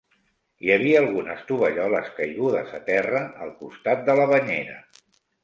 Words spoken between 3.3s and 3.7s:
al